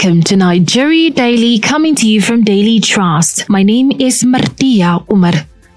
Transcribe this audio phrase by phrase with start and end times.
[0.00, 3.48] Welcome to Nigeria Daily, coming to you from Daily Trust.
[3.48, 5.32] My name is Martia Umar.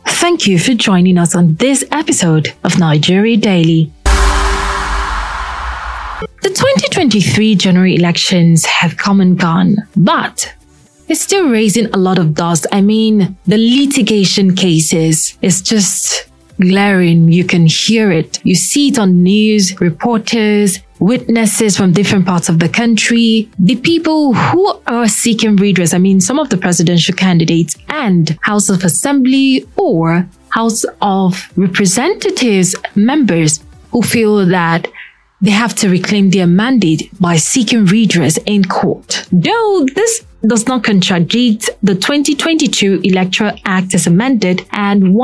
[0.06, 3.92] Thank you for joining us on this episode of Nigeria Daily.
[6.44, 10.54] The 2023 general elections have come and gone, but
[11.08, 12.68] it's still raising a lot of dust.
[12.72, 16.31] I mean, the litigation cases is just
[16.62, 17.32] glaring.
[17.32, 18.40] You can hear it.
[18.46, 24.34] You see it on news, reporters, witnesses from different parts of the country, the people
[24.34, 25.94] who are seeking redress.
[25.94, 32.76] I mean, some of the presidential candidates and House of Assembly or House of Representatives
[32.96, 34.88] members who feel that
[35.42, 39.26] they have to reclaim their mandate by seeking redress in court.
[39.32, 45.16] Though this does not contradict the 2022 Electoral Act as amended and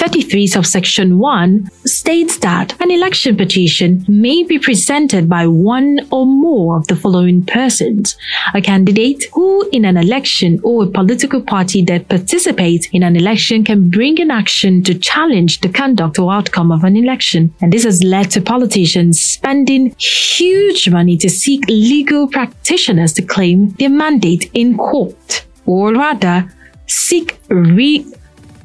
[0.00, 6.78] 133 subsection 1 states that an election petition may be presented by one or more
[6.78, 8.16] of the following persons.
[8.54, 13.62] A candidate who in an election or a political party that participates in an election
[13.62, 17.52] can bring an action to challenge the conduct or outcome of an election.
[17.60, 23.72] And this has led to politicians spending huge money to seek legal practitioners to claim
[23.72, 26.50] their mandate in court, or rather
[26.86, 28.06] seek re-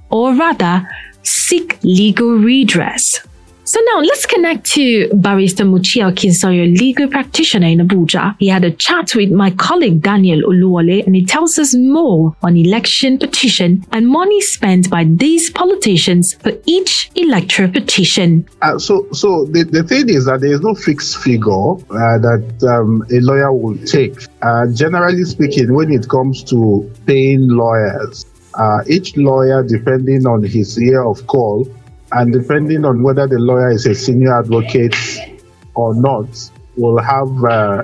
[0.09, 0.87] or rather
[1.25, 3.21] seek legal redress.
[3.67, 8.35] So now let's connect to Barrister Muchia Kinsoyo, legal practitioner in Abuja.
[8.37, 12.55] He had a chat with my colleague Daniel Oluwole and he tells us more on
[12.55, 18.47] election petition and money spent by these politicians for each electoral petition.
[18.61, 22.45] Uh, so, so the, the thing is that there is no fixed figure uh, that
[22.69, 24.27] um, a lawyer will take.
[24.43, 28.25] Uh, generally speaking, when it comes to paying lawyers,
[28.57, 31.67] uh, each lawyer, depending on his year of call,
[32.11, 34.95] and depending on whether the lawyer is a senior advocate
[35.75, 36.27] or not,
[36.77, 37.83] will have uh,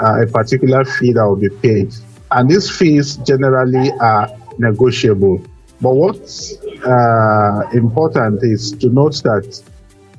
[0.00, 1.94] uh, a particular fee that will be paid.
[2.30, 5.40] And these fees generally are negotiable.
[5.80, 9.62] But what's uh, important is to note that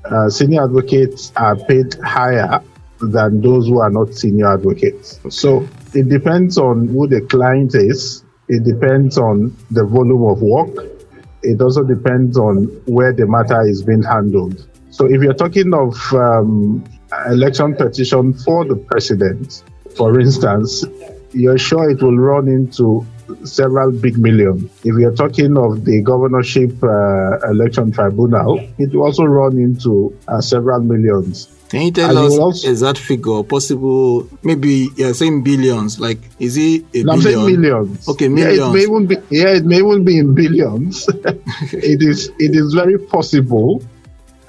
[0.06, 2.62] uh, senior advocates are paid higher
[3.02, 5.20] than those who are not senior advocates.
[5.30, 10.76] So it depends on who the client is, it depends on the volume of work,
[11.44, 14.68] it also depends on where the matter is being handled.
[14.90, 16.84] So if you're talking of um,
[17.28, 19.64] election petition for the president,
[19.96, 20.84] for instance,
[21.32, 23.06] you're sure it will run into
[23.44, 24.70] several big million.
[24.84, 30.42] If you're talking of the governorship uh, election tribunal, it will also run into uh,
[30.42, 31.55] several millions.
[31.70, 34.30] Can you tell us also, exact figure, possible?
[34.44, 36.00] Maybe you're saying billions.
[36.00, 38.08] Like, is it a no, I'm millions.
[38.08, 38.60] Okay, millions.
[38.60, 39.16] Yeah, it may even be.
[39.30, 41.08] Yeah, it may even be in billions.
[41.74, 42.30] it is.
[42.40, 43.84] It is very possible,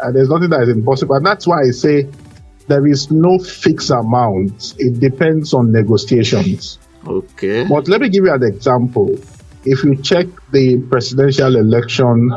[0.00, 1.16] and there's nothing that is impossible.
[1.16, 2.08] And that's why I say
[2.68, 4.74] there is no fixed amount.
[4.78, 6.78] It depends on negotiations.
[7.06, 7.64] Okay.
[7.64, 9.16] But let me give you an example.
[9.64, 12.30] If you check the presidential election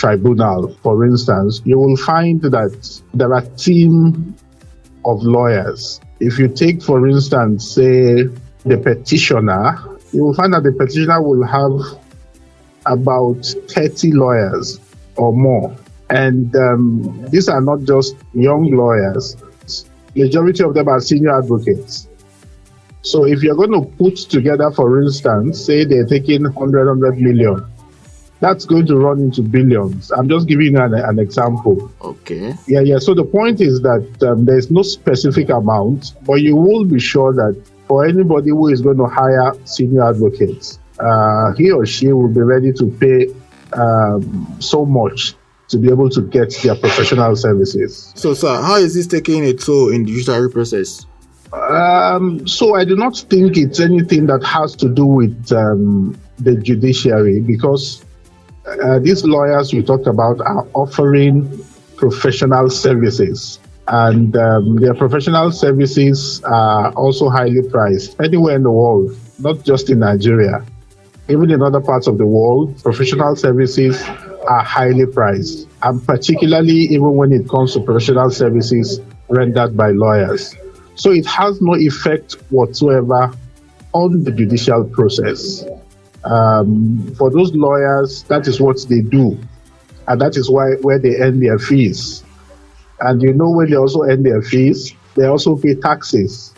[0.00, 4.34] tribunal, for instance, you will find that there are team
[5.04, 6.00] of lawyers.
[6.20, 8.24] If you take, for instance, say
[8.64, 9.78] the petitioner,
[10.12, 12.00] you will find that the petitioner will have
[12.86, 14.80] about 30 lawyers
[15.16, 15.76] or more.
[16.08, 19.36] And um, these are not just young lawyers.
[20.16, 22.08] Majority of them are senior advocates.
[23.02, 27.64] So if you're going to put together, for instance, say they're taking 100, 100 million,
[28.40, 30.10] that's going to run into billions.
[30.10, 31.92] I'm just giving you an, an example.
[32.00, 32.54] Okay.
[32.66, 32.98] Yeah, yeah.
[32.98, 37.32] So the point is that um, there's no specific amount, but you will be sure
[37.34, 42.28] that for anybody who is going to hire senior advocates, uh, he or she will
[42.28, 43.26] be ready to pay
[43.78, 45.34] um, so much
[45.68, 48.12] to be able to get their professional services.
[48.16, 51.06] So, sir, how is this taking a toll in the judiciary process?
[51.52, 56.56] Um, so I do not think it's anything that has to do with um, the
[56.56, 58.04] judiciary because
[58.82, 61.64] uh, these lawyers we talked about are offering
[61.96, 63.58] professional services.
[63.88, 69.90] And um, their professional services are also highly priced anywhere in the world, not just
[69.90, 70.64] in Nigeria.
[71.28, 74.00] Even in other parts of the world, professional services
[74.46, 80.54] are highly priced, and particularly even when it comes to professional services rendered by lawyers.
[80.94, 83.32] So it has no effect whatsoever
[83.92, 85.64] on the judicial process.
[86.24, 89.38] Um, for those lawyers, that is what they do,
[90.06, 92.22] and that is why where they earn their fees.
[93.00, 96.54] And you know, when they also earn their fees, they also pay taxes.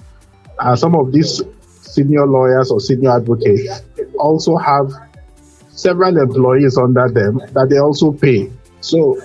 [0.58, 3.82] And some of these senior lawyers or senior advocates
[4.18, 4.90] also have
[5.70, 8.50] several employees under them that they also pay.
[8.80, 9.20] So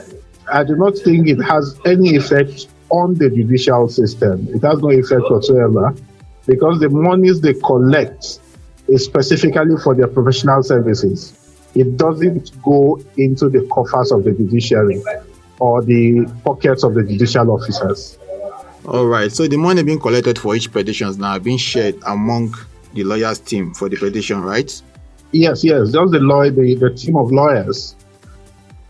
[0.52, 4.48] I do not think it has any effect on the judicial system.
[4.54, 5.94] It has no effect whatsoever.
[6.48, 8.40] because the monies they collect
[8.88, 11.34] is specifically for their professional services.
[11.76, 15.02] It doesn't go into the coffers of the judiciary
[15.60, 18.18] or the pockets of the judicial officers.
[18.86, 19.32] All right.
[19.32, 22.56] So the money being collected for each petition is now being shared among
[22.94, 24.82] the lawyers team for the petition, right?
[25.32, 25.92] Yes, yes.
[25.92, 27.96] Just the lawyer, the, the team of lawyers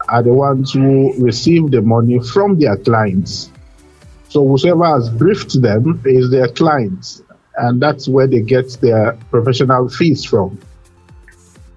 [0.08, 3.52] are the ones who receive the money from their clients.
[4.30, 7.22] So whoever has briefed them is their clients,
[7.58, 10.60] and that's where they get their professional fees from.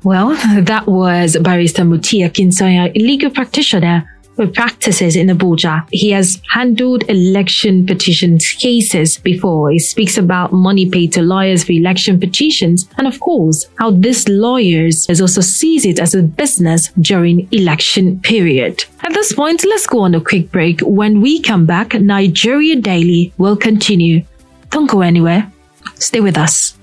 [0.03, 0.31] Well,
[0.63, 4.09] that was Barrister Mutia Kinsoya, a legal practitioner
[4.41, 5.87] with practices in Abuja.
[5.93, 9.71] He has handled election petitions cases before.
[9.71, 14.27] He speaks about money paid to lawyers for election petitions and of course how this
[14.29, 18.85] lawyers has also sees it as a business during election period.
[19.03, 20.81] At this point, let's go on a quick break.
[20.81, 24.25] When we come back, Nigeria Daily will continue.
[24.71, 25.53] Don't go anywhere.
[26.01, 26.79] Stay with us.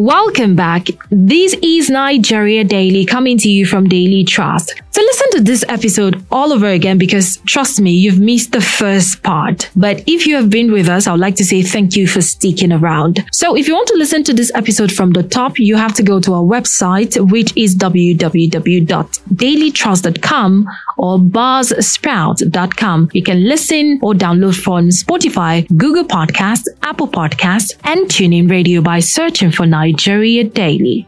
[0.00, 0.86] Welcome back.
[1.10, 4.74] This is Nigeria Daily coming to you from Daily Trust.
[4.92, 9.22] So listen to this episode all over again because trust me, you've missed the first
[9.22, 9.68] part.
[9.76, 12.22] But if you have been with us, I would like to say thank you for
[12.22, 13.22] sticking around.
[13.30, 16.02] So if you want to listen to this episode from the top, you have to
[16.02, 20.66] go to our website, which is www.dailytrust.com
[21.00, 23.10] or buzzsprout.com.
[23.12, 29.00] You can listen or download from Spotify, Google Podcasts, Apple Podcasts, and TuneIn Radio by
[29.00, 31.06] searching for Nigeria Daily.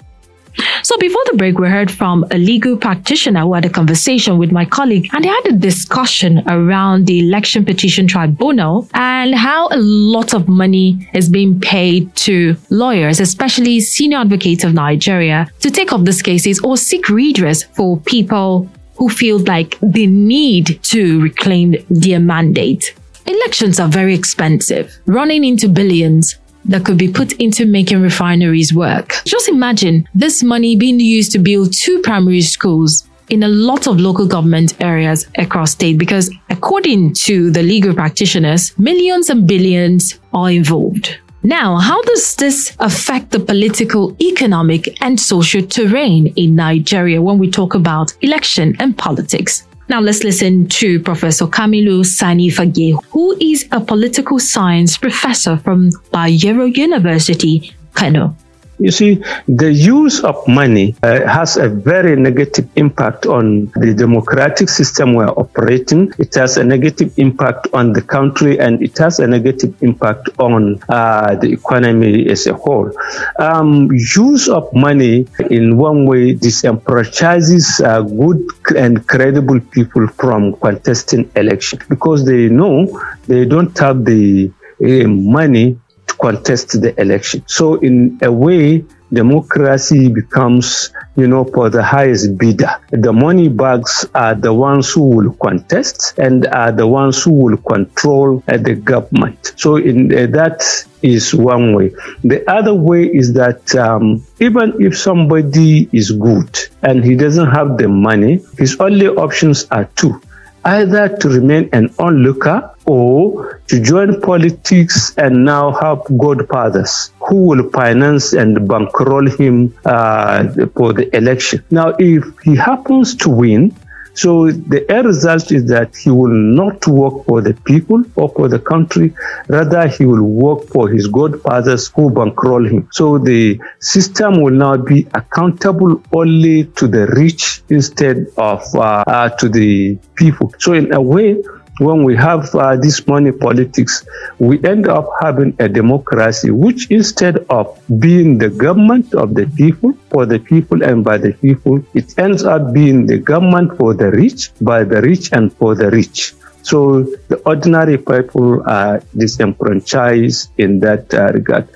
[0.83, 4.53] So before the break, we heard from a legal practitioner who had a conversation with
[4.53, 9.79] my colleague and they had a discussion around the election petition tribunal and how a
[9.79, 15.93] lot of money is being paid to lawyers, especially senior advocates of Nigeria to take
[15.93, 18.69] up these cases or seek redress for people
[19.03, 22.95] who feel like they need to reclaim their mandate.
[23.27, 29.15] Elections are very expensive, running into billions that could be put into making refineries work.
[29.25, 33.99] Just imagine this money being used to build two primary schools in a lot of
[33.99, 40.49] local government areas across state because according to the legal practitioners, millions and billions are
[40.49, 41.19] involved.
[41.45, 47.51] Now, how does this affect the political, economic, and social terrain in Nigeria when we
[47.51, 49.67] talk about election and politics?
[49.89, 55.91] Now let's listen to Professor Kamilu Sani Fage, who is a political science professor from
[56.13, 58.37] Bayero University, Kano.
[58.79, 64.69] You see, the use of money uh, has a very negative impact on the democratic
[64.69, 66.13] system we're operating.
[66.19, 70.83] It has a negative impact on the country and it has a negative impact on
[70.89, 72.91] uh, the economy as a whole.
[73.39, 78.43] Um, use of money in one way disenfranchises uh, good
[78.77, 82.87] and credible people from contesting election because they know
[83.27, 84.51] they don't have the
[84.83, 85.79] uh, money
[86.23, 87.43] contest the election.
[87.47, 92.81] So in a way, democracy becomes, you know, for the highest bidder.
[92.91, 97.57] The money bags are the ones who will contest and are the ones who will
[97.59, 99.53] control uh, the government.
[99.57, 100.63] So in uh, that
[101.03, 101.91] is one way.
[102.23, 107.77] The other way is that um, even if somebody is good and he doesn't have
[107.77, 110.23] the money, his only options are two
[110.65, 117.71] either to remain an onlooker or to join politics and now have godfathers who will
[117.71, 120.45] finance and bankroll him uh,
[120.77, 121.65] for the election.
[121.71, 123.75] Now, if he happens to win,
[124.15, 128.49] so the end result is that he will not work for the people or for
[128.49, 129.15] the country,
[129.49, 132.89] rather he will work for his godfathers who bankroll him.
[132.93, 139.29] So the system will now be accountable only to the rich instead of uh, uh,
[139.31, 140.53] to the people.
[140.59, 141.43] So in a way,
[141.79, 144.05] when we have uh, this money politics,
[144.39, 149.93] we end up having a democracy which instead of being the government of the people,
[150.11, 154.11] for the people and by the people, it ends up being the government for the
[154.11, 156.35] rich, by the rich and for the rich.
[156.63, 161.69] So the ordinary people are disenfranchised in that uh, regard.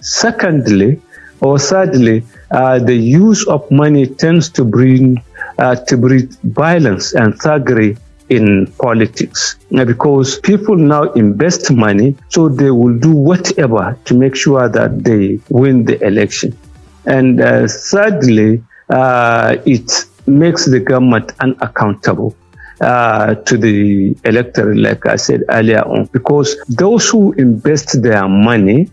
[0.00, 1.00] Secondly,
[1.40, 5.22] or sadly, uh, the use of money tends to bring
[5.58, 7.98] uh, to breed violence and thuggery
[8.32, 9.56] in politics.
[9.70, 15.38] Because people now invest money so they will do whatever to make sure that they
[15.50, 16.56] win the election.
[17.04, 19.90] And uh, thirdly uh, it
[20.26, 22.34] makes the government unaccountable
[22.80, 28.90] uh, to the electorate, like I said earlier on, because those who invest their money,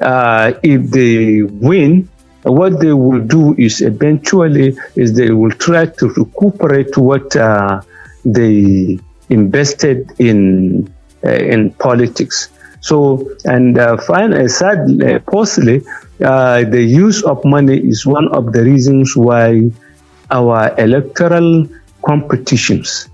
[0.00, 2.08] uh, if they win,
[2.42, 7.80] what they will do is eventually is they will try to recuperate what uh,
[8.24, 10.92] they invested in
[11.24, 12.50] uh, in politics.
[12.80, 15.82] So, and uh, finally, sadly, possibly,
[16.22, 19.70] uh, the use of money is one of the reasons why
[20.30, 21.66] our electoral
[22.04, 23.08] competitions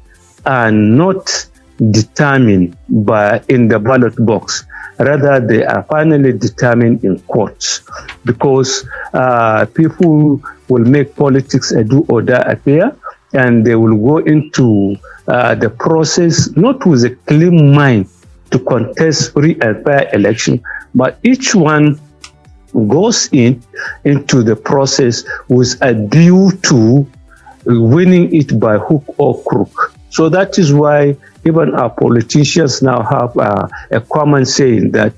[0.45, 1.47] are not
[1.91, 4.65] determined by in the ballot box.
[4.99, 7.83] Rather, they are finally determined in courts
[8.25, 12.97] because uh, people will make politics a do or die affair
[13.33, 14.97] and they will go into
[15.29, 18.09] uh, the process not with a clean mind
[18.51, 20.61] to contest free and fair election,
[20.95, 22.01] but each one
[22.89, 23.63] goes in
[24.05, 27.07] into the process with a view to
[27.67, 29.95] winning it by hook or crook.
[30.11, 35.15] So that is why even our politicians now have uh, a common saying that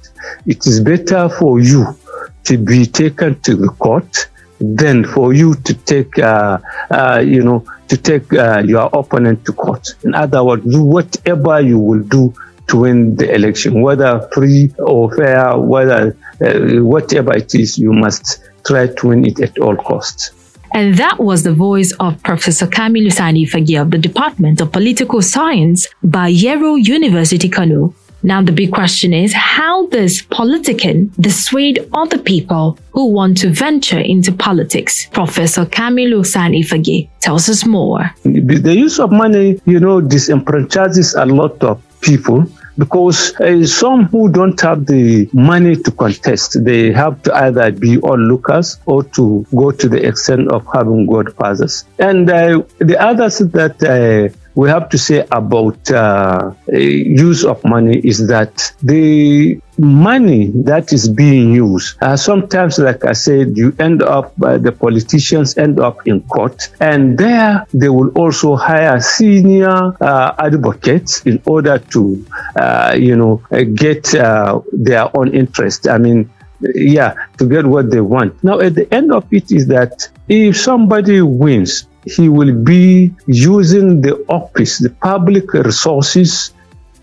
[0.47, 1.99] it is better for you
[2.45, 4.29] to be taken to the court
[4.61, 6.59] than for you to take, uh,
[6.91, 9.95] uh, you know, to take uh, your opponent to court.
[10.03, 12.33] In other words, do whatever you will do
[12.69, 18.41] to win the election, whether free or fair, whether uh, whatever it is, you must
[18.65, 20.31] try to win it at all costs.
[20.73, 25.21] And that was the voice of Professor Kamilu Sani Fage of the Department of Political
[25.21, 27.95] Science, Bayero University, Kano.
[28.23, 33.99] Now the big question is, how does politicking dissuade other people who want to venture
[33.99, 35.07] into politics?
[35.13, 38.15] Professor Kamilu Sani Fage tells us more.
[38.23, 42.47] The use of money, you know, disenfranchises a lot of people
[42.79, 47.99] because uh, some who don't have the money to contest, they have to either be
[48.01, 51.85] onlookers or to go to the extent of having godfathers.
[51.99, 57.99] And uh, the others that uh, we have to say about uh, use of money
[57.99, 64.03] is that the money that is being used, uh, sometimes, like I said, you end
[64.03, 69.97] up, uh, the politicians end up in court, and there they will also hire senior
[70.03, 75.89] uh, advocates in order to, uh, you know, uh, get their own interest.
[75.89, 76.31] I mean,
[76.75, 78.43] yeah, to get what they want.
[78.45, 84.01] Now, at the end of it is that if somebody wins, he will be using
[84.01, 86.53] the office, the public resources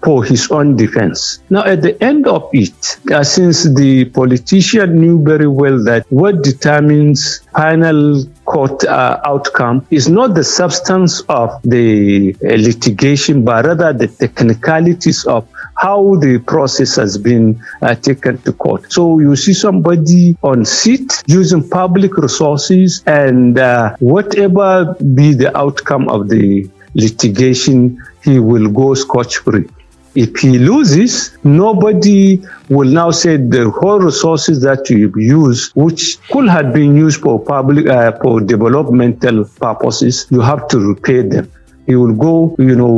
[0.03, 1.39] for his own defense.
[1.50, 6.41] Now, at the end of it, uh, since the politician knew very well that what
[6.41, 13.94] determines final court uh, outcome is not the substance of the uh, litigation, but rather
[13.94, 15.48] the technicalities of
[15.80, 18.92] how the process has been uh, taken to court.
[18.92, 26.10] So you see somebody on seat using public resources, and uh, whatever be the outcome
[26.10, 29.70] of the litigation, he will go scotch free.
[30.16, 36.50] If he loses, nobody will now say the whole resources that you use, which could
[36.50, 41.50] have been used for public uh, for developmental purposes, you have to repay them
[41.89, 42.93] he will go, you know,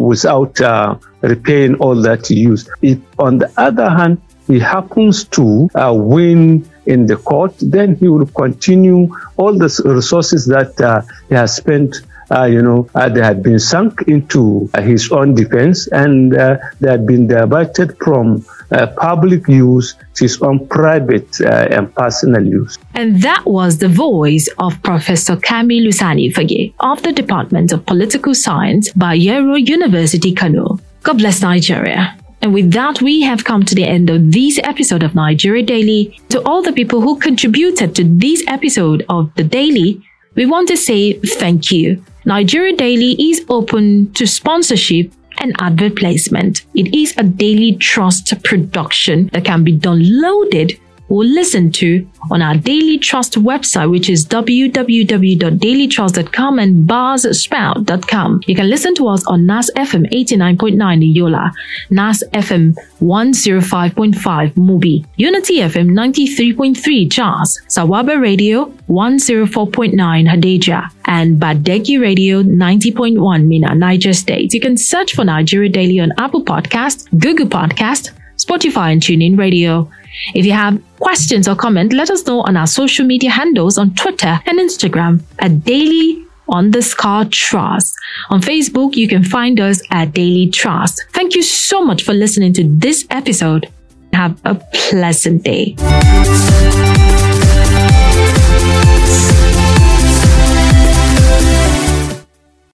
[0.00, 2.68] without uh, repaying all that he used.
[2.82, 8.08] If, on the other hand, he happens to uh, win in the court, then he
[8.08, 12.02] will continue all the resources that uh, he has spent
[12.34, 16.56] uh, you know, uh, they had been sunk into uh, his own defense and uh,
[16.80, 22.44] they had been diverted from uh, public use to his own private uh, and personal
[22.44, 22.78] use.
[22.94, 28.34] And that was the voice of Professor Kamilu Sani Fage of the Department of Political
[28.34, 30.78] Science, Bayero University, Kano.
[31.02, 32.16] God bless Nigeria.
[32.40, 36.18] And with that, we have come to the end of this episode of Nigeria Daily.
[36.30, 40.02] To all the people who contributed to this episode of The Daily,
[40.34, 42.04] we want to say thank you.
[42.24, 46.64] Nigeria Daily is open to sponsorship and advert placement.
[46.74, 50.78] It is a daily trust production that can be downloaded
[51.12, 58.40] or listen to on our Daily Trust website, which is www.dailytrust.com and buzzsprout.com.
[58.46, 61.52] You can listen to us on NAS FM 89.9 in Yola,
[61.90, 69.92] NAS FM 105.5 Mubi, Unity FM 93.3 Jos, Sawaba Radio 104.9
[70.32, 74.54] Hadejia, and Badeggi Radio 90.1 Minna, Niger State.
[74.54, 79.90] You can search for Nigeria Daily on Apple Podcast, Google Podcast, Spotify, and TuneIn Radio.
[80.34, 83.94] If you have questions or comment, let us know on our social media handles on
[83.94, 87.94] Twitter and Instagram at Daily underscore Trust.
[88.30, 91.04] On Facebook, you can find us at Daily Trust.
[91.12, 93.68] Thank you so much for listening to this episode.
[94.12, 95.74] Have a pleasant day.